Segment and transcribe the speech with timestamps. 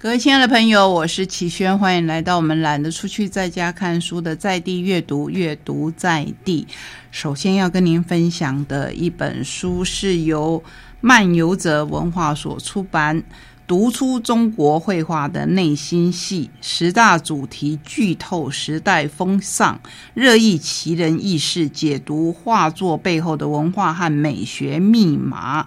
[0.00, 6.64] 各位亲爱的朋友，我是齐轩，欢迎来到我们懒得出去在家看书的在地阅读，阅读在地。
[7.10, 10.62] 首先要跟您分享的一本书是由
[11.00, 13.20] 漫游者文化所出版，
[13.66, 19.80] 《读出中国绘画的内心戏：十大主题剧透时代风尚，
[20.14, 25.64] 热议奇人异事，解读画作背后的文化和美学密码》。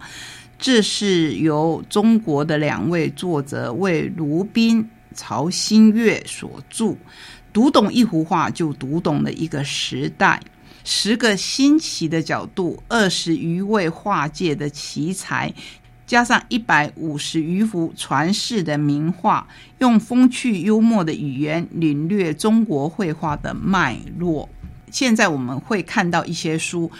[0.61, 6.95] 这是由中国的两位作者魏如宾、曹新月所著。
[7.51, 10.39] 读懂一幅画，就读懂了一个时代。
[10.83, 15.51] 十个新奇的角度，二十余位画界的奇才，
[16.05, 19.47] 加上一百五十余幅传世的名画，
[19.79, 24.47] 用风趣幽默的语言领略中国绘画的脉络。
[24.91, 26.91] 现在我们会看到一些书。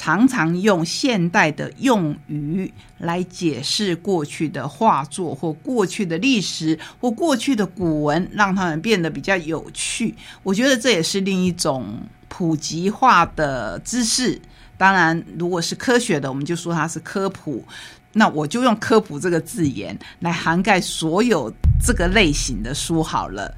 [0.00, 10.14] 常常用现代的用语来解释过去的画作或过去的历史或过去的古文，让他们变得比较有趣。
[10.44, 11.84] 我觉得这也是另一种
[12.28, 14.40] 普及化的知识。
[14.76, 17.64] 当然，如果是科学的，我们就说它是科普。
[18.12, 21.52] 那我就用科普这个字眼来涵盖所有
[21.84, 23.52] 这个类型的书好了。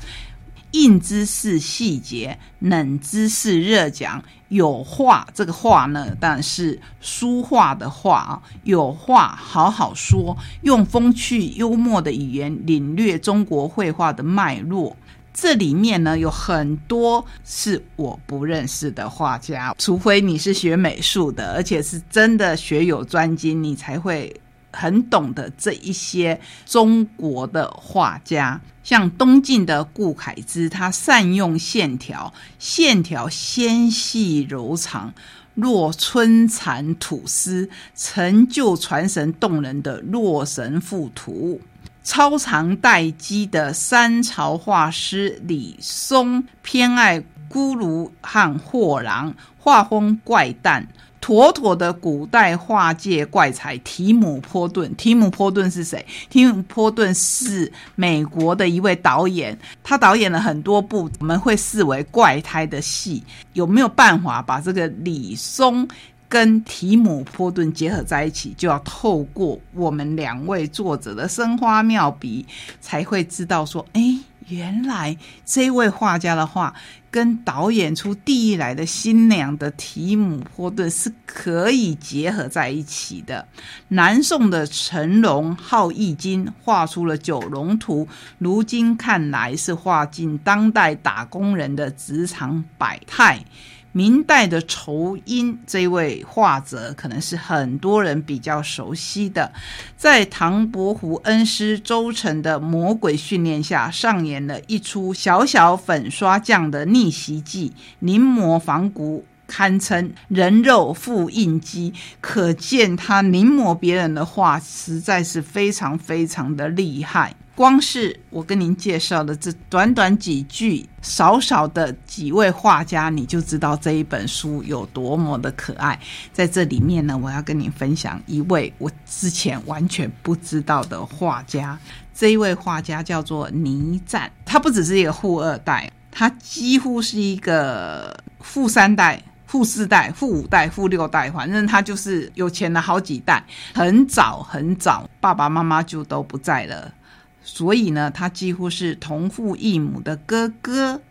[0.70, 4.22] 硬知识细节，冷知识热讲。
[4.50, 8.42] 有话，这个话呢，当然是书画的话啊。
[8.64, 14.96] 有话好好说，用风趣幽默的语言领略中国绘画的脉络。
[15.32, 24.34] 这里面呢，有很多是我不认识的画家，除非你是学美术的，而且是真的学有专精，你才会。
[24.72, 35.12] 很懂得这一些中国的画家，像东晋的顾恺之，他善用线条，线条纤细柔长，
[35.54, 41.60] 若春蚕吐丝，成就传神动人的《洛神赋图》。
[42.02, 50.88] 超长待机的三朝画师李松，偏爱孤庐和货郎，画风怪诞。
[51.20, 54.92] 妥妥的古代画界怪才提姆·波顿。
[54.97, 56.05] 提姆·波顿是谁？
[56.29, 63.23] 提姆·波顿是美国的一位导演，他导演了很多部我们会视为怪胎的戏。
[63.53, 65.86] 有没有办法把这个李松
[66.29, 68.55] 跟提姆·波顿结合在一起？
[68.57, 72.47] 就要透过我们两位作者的生花妙笔，
[72.81, 74.17] 才会知道说，哎，
[74.50, 75.16] 原来
[75.46, 76.74] 这位画家的画。
[77.12, 83.48] 跟导演出第一来的新娘的提姆·波顿是可以结合在一起的。
[83.89, 88.06] 南宋的成龙好易经，画出了九龙图，
[88.39, 93.44] 如今看来是画尽当代打工人的职场百态。
[93.92, 99.52] 明代的仇英这位画者，可能是很多人比较熟悉的，
[99.96, 111.92] 在唐伯虎恩师周成的魔鬼训练下，上演了一出小小粉刷匠的逆袭记，临摹仿古，堪称人肉复印机。
[112.20, 117.34] 可见他临摹别人的画，实在是非常非常的厉害。
[117.56, 125.98] 光是我跟您介绍的这短短几句，少少的几位画家，你就知道这一本书有多么的可爱。
[126.33, 131.78] 在这里面呢，我要跟您分享一位我之前完全不知道的画家。
[132.14, 143.44] 这一位画家叫做倪瓒，他不只是一个富二代，他几乎是一个富三代、富四代、富五代、富六代，反正他就是有钱了好几代。
[143.75, 146.94] 很早很早，爸爸妈妈就都不在了。
[147.43, 151.02] 所以呢，他几乎是同父异母的哥哥，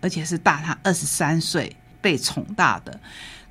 [0.00, 3.00] 而且是大他二十三岁，被宠大的。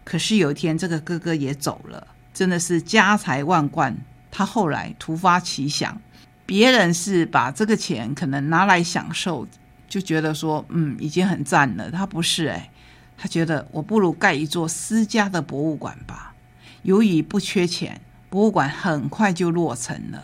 [0.06, 3.94] 可是有一天，这个哥哥也走了，真的是家财万贯。
[4.32, 6.00] 他后来突发奇想，
[6.46, 9.46] 别人是把这个钱可能拿来享受，
[9.90, 11.92] 就觉得说，嗯，已经很赞了。
[11.92, 12.70] 他不是诶，
[13.18, 16.36] 他觉得我不如盖一座私家的博物馆吧。
[16.84, 20.24] 由于不缺钱，博物馆很快就落成了。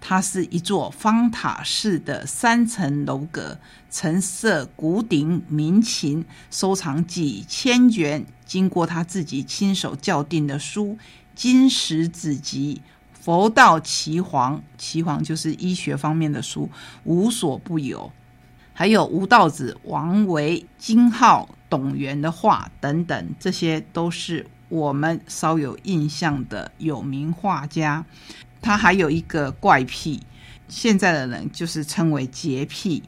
[0.00, 3.58] 它是一座方塔式的三层楼阁，
[3.90, 10.96] 陈设古鼎民琴，收藏几千卷经过他自己亲手校订的书，
[11.34, 16.70] 金石子集、佛道奇黄，奇黄就是医学方面的书，
[17.02, 18.12] 无所不有。
[18.72, 28.02] 还有吴道子、王维、金浩、董源的画等等，这些都是我们稍有印象的有名画家。
[28.62, 30.22] 他还有一个怪癖，
[30.68, 33.02] 现在的人就是称为洁癖。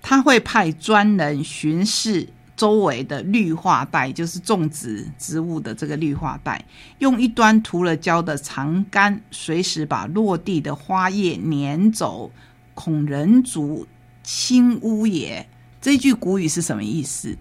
[0.00, 2.26] 他会派专人巡视
[2.56, 6.64] 周围的绿化带，就是种植植物的这个绿化带，
[7.00, 12.30] 用一端涂了胶的长杆，随时把落地的花叶撵走，
[12.74, 13.86] 恐人族
[14.22, 15.46] 侵污也。
[15.80, 17.36] 这句古语是什么意思？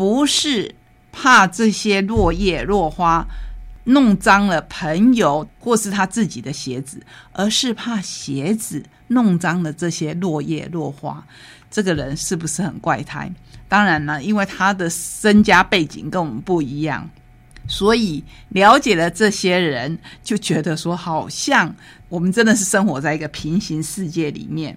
[0.00, 0.74] 不是
[1.12, 3.26] 怕这些落叶落花
[3.84, 7.02] 弄脏了朋友或是他自己的鞋子，
[7.32, 11.22] 而是怕鞋子弄脏了这些落叶落花。
[11.70, 13.30] 这个人是不是很怪胎？
[13.68, 17.06] 当然了，因为他的身家背景跟我们不一样，
[17.70, 21.72] 所以了解了这些人，就觉得说，好像
[22.08, 24.76] 我们真的是生活在一个平行世界里面。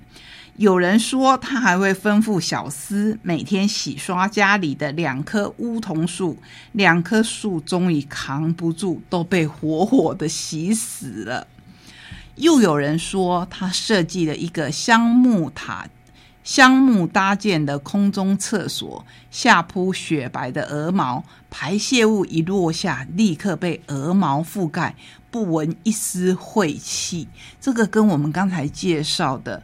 [0.57, 6.37] 有人说，他还会吩咐小厮每天洗刷家里的两棵梧桐树，
[6.73, 11.47] 两棵树终于扛不住，都被活活的洗死了。
[12.35, 15.87] 又有人说，他设计了一个香木塔。
[16.43, 24.95] 香木搭建的空中厕所，下铺雪白的鹅毛，排泄物一落下，立刻被鹅毛覆盖，
[25.31, 27.27] 不闻一丝晦气。
[27.61, 29.63] 这个跟我们刚才介绍的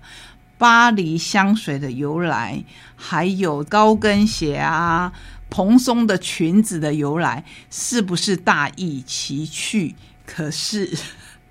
[0.58, 2.64] 巴黎香水的由来，
[2.96, 5.12] 还有高跟鞋啊、
[5.50, 9.96] 蓬松的裙子的由来，是不是大异其趣？
[10.25, 10.98] 可是。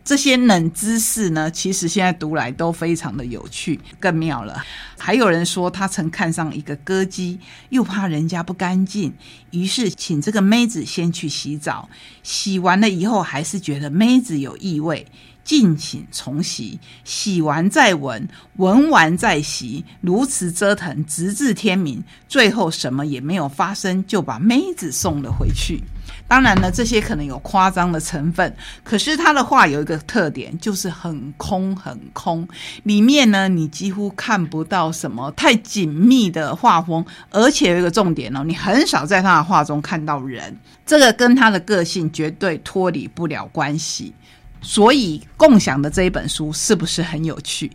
[0.09, 4.65] 这些冷知识呢，其实现在读来都非常的有趣，更妙了。
[4.97, 7.39] 还有人说，他曾看上一个歌姬，
[7.69, 9.13] 又怕人家不干净，
[9.51, 11.91] 于是请这个妹子先去洗澡，
[12.23, 15.07] 洗完了以后还是觉得妹子有异味。
[15.49, 22.05] 敬请重洗，洗完再闻，闻完再洗，如此折腾，直至天明。
[22.29, 25.83] 最后什么也没有发生，就把妹子送了回去。
[26.27, 28.55] 当然呢，这些可能有夸张的成分，
[28.85, 32.47] 可是他的画有一个特点，就是很空很空，
[32.83, 40.55] 里面呢你几乎看不到什么太紧密的画风，而且有一个重点哦，你很少在他的画中看到人，
[40.85, 44.13] 这个跟他的个性绝对脱离不了关系。
[44.61, 47.71] 所以，共享的这一本书是不是很有趣？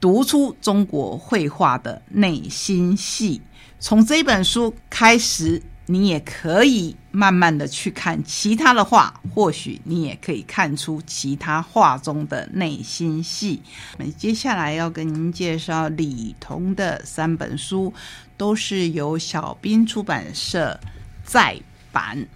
[0.00, 3.42] 读出中国绘画的内心戏。
[3.78, 13.60] 从这本书开始，你也可以慢慢的去看其他的画，或许你也可以看出其他画中的内心戏。
[13.98, 17.92] 那接下来要跟您介绍李彤的三本书，
[18.36, 20.78] 都是由小兵出版社
[21.24, 21.60] 再
[21.90, 22.26] 版，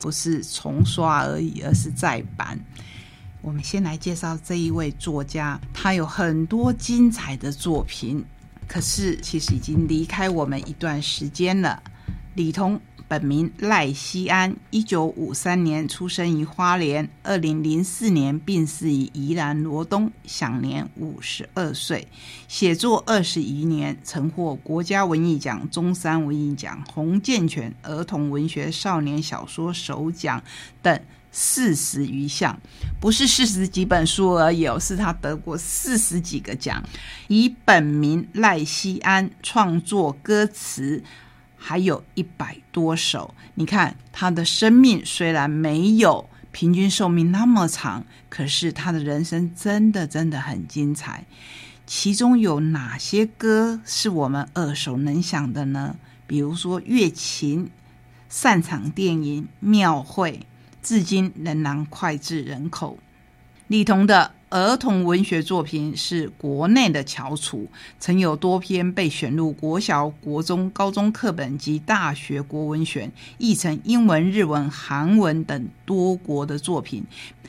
[0.00, 2.58] 不是重刷而已，而是再版。
[3.42, 8.24] 我们先来介绍这一位作家，他有很多精彩的作品，
[8.68, 11.82] 可是其实已经离开我们一段时间了。
[12.36, 22.06] 李通本名赖希安，一九五三年出生于花莲，二零零四年病逝于宜兰罗东，享年五十二岁。
[22.46, 30.40] 写作二十余年，曾获国家文艺奖、中山文艺奖、洪建全儿童文学少年小说首奖
[30.80, 31.00] 等。
[31.34, 32.60] 四十余项，
[33.00, 36.84] 不是四十几本书而已，是他得过四十几个奖。
[37.28, 41.02] 以本名赖西安创作歌词，
[41.56, 43.34] 还有一百多首。
[43.54, 51.24] 你看他的生命虽然没有平均寿命那么长，可是他的人生真的真的很精彩。
[51.86, 55.96] 其中有哪些歌是我们耳熟能详的呢？
[56.26, 57.64] 比如说《乐琴》
[58.28, 60.32] 《擅长电影》《庙会》。
[60.82, 62.98] 至今仍然脍炙人口。
[63.68, 67.66] 李彤的儿童文学作品是国内的翘楚，
[67.98, 77.02] 曾有多篇被选入国小、国中、高中课本及大学国文选，译成英文、日文、韩文等多国的作品，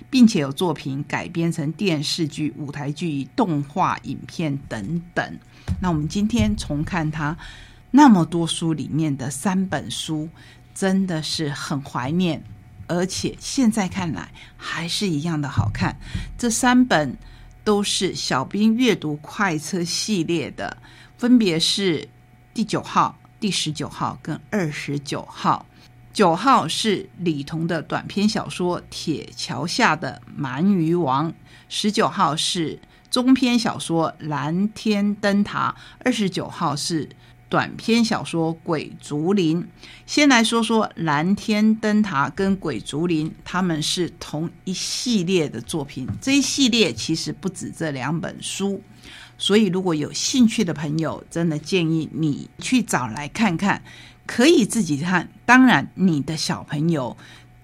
[0.09, 5.39] 并且有作品改编成电视剧、舞台剧、动画影片等等。
[5.81, 7.35] 那我们今天重看他
[7.91, 10.29] 那么多书里面的三本书，
[10.73, 12.41] 真的是很怀念。
[12.93, 15.97] 而且现在看来还是一样的好看。
[16.37, 17.17] 这三本
[17.63, 20.77] 都是小兵阅读快车系列的，
[21.17, 22.07] 分别是
[22.53, 25.65] 第九号、第十九号跟二十九号。
[26.13, 31.31] 九号是李彤的短篇小说《铁桥下的鳗鱼王》，
[31.69, 37.09] 十九号是中篇小说《蓝天灯塔》，二十九号是。
[37.53, 39.61] 短篇小说《鬼竹林》，
[40.07, 46.07] 先来说说《蓝天灯塔》跟《鬼竹林》，他们是同一系列的作品。
[46.19, 48.81] 这一系列其实不止这两本书，
[49.37, 53.83] 所以如果有兴趣的朋友，真的建议你去找来看看，
[54.25, 55.29] 可以自己看。
[55.45, 57.15] 当然，你的小朋友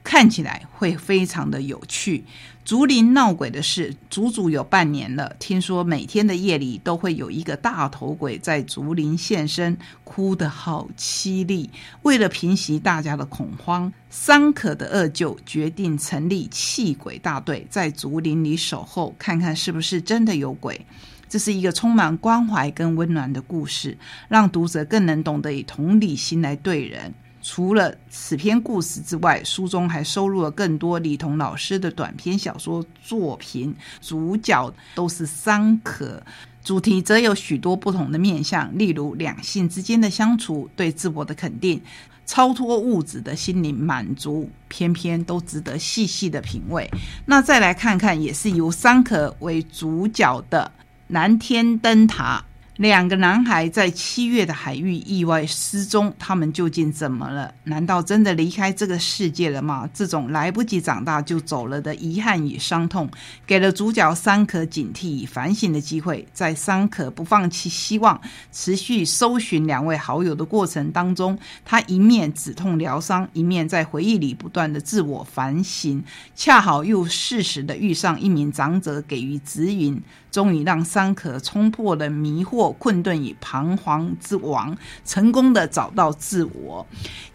[0.04, 2.24] 看起来会非常的有趣。
[2.66, 5.36] 竹林闹鬼的事，足足有半年了。
[5.40, 11.70] 听说每天的夜里都会有一个大头鬼在竹林现身，哭得好凄厉。
[12.04, 20.86] 为了平息大家的恐慌，三可的二舅决定成立气鬼大队，在竹林里守候，看看是不是真的有鬼。
[21.28, 27.14] 这是一个充满关怀跟温暖的故事，让读者更能懂得以同理心来对人。
[27.42, 36.22] 除了此篇故事之外，书中还收录了更多李彤老师的短篇小说作品，主角都是桑可，
[36.64, 41.82] 主题则有许多不同的面向，例如两性之间的相处、对自我的肯定、
[42.26, 46.90] 超脱物质的心灵满足，偏偏都值得细细的品味。
[47.26, 50.72] 那再来看看，也是由桑可为主角的
[51.08, 52.44] 《南天灯塔》。
[52.80, 57.54] 两个男孩在七月的海域意外失踪，他们究竟怎么了？
[57.66, 59.90] 难道真的离开这个世界了吗？
[59.94, 63.10] 这种来不及长大就走了的遗憾与伤痛，
[63.46, 66.26] 给了主角桑可警惕与反省的机会。
[66.32, 68.22] 在桑可不放弃希望、
[68.54, 76.02] 持续搜寻两位好友的过程当中，他一面止痛疗伤，一面在回忆里不断的自我反省。
[76.34, 80.02] 恰好又适时的遇上一名长者给予指引。
[80.32, 86.86] 终于让桑可冲破了迷惑、困顿与彷徨之王，成功的找到自我。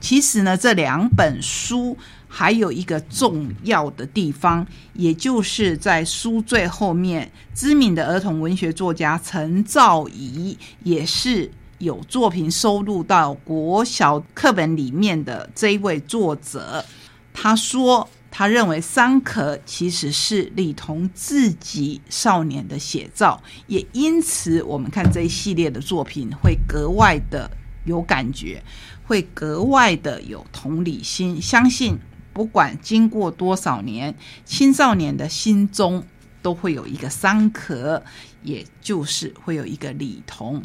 [0.01, 1.97] 其实呢，这两本书
[2.29, 16.85] 还有一个重要的地方，也就是在书最后面，知名的儿童文学作家陈兆仪也是有作品收录到国小课本里面的这一位作者，
[17.33, 18.09] 他说。
[18.37, 27.49] 他认为桑可其实是李彤自己少年的写照，也因此我们看这一系列的作品会格外的
[27.85, 28.61] 有感觉，
[29.05, 31.41] 会格外的有同理心。
[31.41, 31.97] 相信
[32.33, 34.13] 不管经过多少年，
[34.45, 36.05] 青少年的心中
[36.43, 38.03] 都会有一个桑可，
[38.43, 40.61] 也就是会有一个李彤。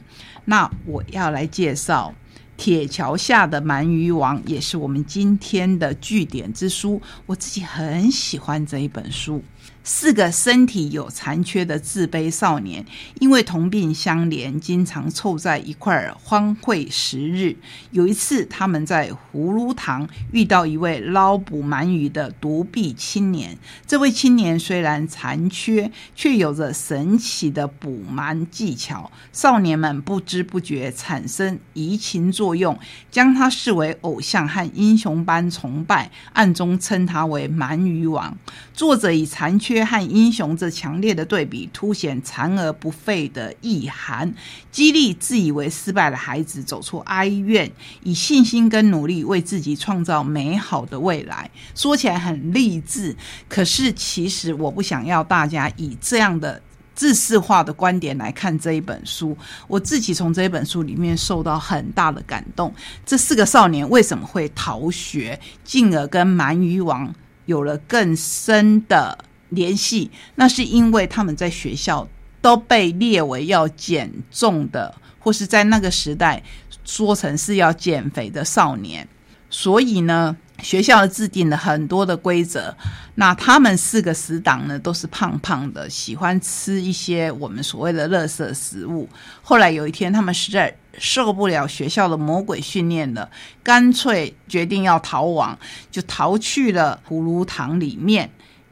[0.45, 2.15] 那我要来介绍。
[2.59, 9.41] 铁桥下的鳗鱼王也是我们今天的据点之书，我自己很喜欢这一本书。
[9.81, 12.85] 四个身体有残缺的自卑少年，
[13.19, 17.55] 因为同病相怜，经常凑在一块儿欢会时日。
[17.91, 23.57] 有一次，他们在葫芦塘遇到一位捞捕鳗鱼的独臂青年。
[23.87, 29.09] 这位青年虽然残缺，却有着神奇的捕鳗技巧。
[29.31, 32.77] 少年们不知不觉产生移情作作用，
[33.11, 38.35] 将他视为偶像和英雄般崇拜，暗中称他为鳗鱼王。
[38.73, 39.79] 作者以残缺。
[39.89, 44.31] 和英雄这强烈的对比，凸显残而不废的意涵，
[44.71, 47.71] 激励自以为失败的孩子走出哀怨，
[48.03, 51.49] 以信心跟努力为自己创造美好的未来。
[51.73, 53.15] 说起来很励志，
[53.47, 56.61] 可是其实我不想要大家以这样的
[56.99, 59.37] 自视化的观点来看这一本书。
[59.69, 62.73] 我自己从这一本书里面受到很大的感动。
[63.05, 67.15] 这四个少年为什么会逃学，进而跟鳗鱼王
[67.45, 69.17] 有了更深的？
[69.47, 72.05] 联系，那是因为他们在学校
[72.41, 76.43] 都被列为要减重的，或是在那个时代
[76.83, 79.07] 说成是要减肥的少年，
[79.49, 82.75] 所以呢，学校制定了很多的规则。
[83.15, 89.07] 那他们四个死党呢，都是胖胖的，喜欢吃一些我们所谓的垃圾食物。
[89.41, 93.29] 后来有一天，他们实在受不了学校的魔鬼训练了，
[93.61, 95.57] 干脆决定要逃亡，
[95.91, 98.29] 就逃去了葫芦塘里面。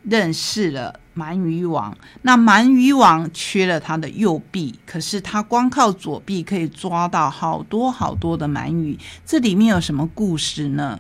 [0.09, 8.97] 认识了鳗鱼王，那鳗鱼王缺了他的右臂，可是他光靠左臂可以抓到好多好多的鳗鱼。
[9.25, 10.97] 这里面有什么故事呢？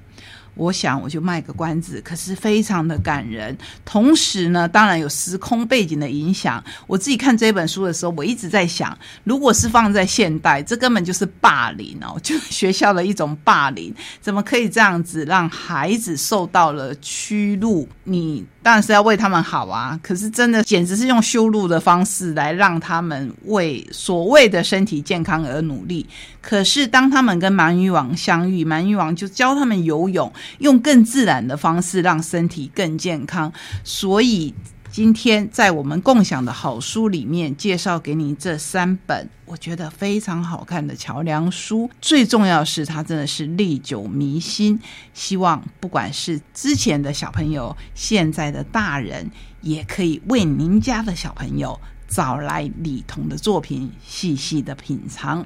[0.57, 3.57] 我想我就卖个关子，可是非常的感人。
[3.85, 6.63] 同时呢，当然有时空背景的影响。
[6.87, 17.87] 我自己看这本书的时候，我一直在想，如果是放在现代，这根本就是霸凌哦，就学校的一种霸凌，怎么可以这样子让孩子受到了屈辱？
[18.03, 26.05] 你当然是要为他们好啊，可是真的简直是用修路的方式来让他们为所谓的身体健康而努力。
[26.41, 30.29] 可是当他们跟鳗鱼王相遇，鳗鱼王就教他们游泳。
[30.57, 33.49] 用更自然的方式让身体更健康，
[33.85, 34.53] 所以
[34.97, 41.87] 今天在我们共享的好书里面介绍给你这三本我觉得非常好看的桥梁书。
[42.01, 44.79] 最重要是它真的是历久弥新，
[45.13, 49.29] 希望不管是之前的小朋友，现在的大人，
[49.61, 55.45] 也可以为您家的小朋友找来李彤的作品细细的品尝。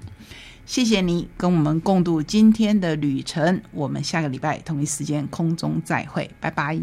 [0.65, 6.79] 谢谢你跟我们共度今天的旅程，我们下个礼拜同一时间空中再会，拜拜。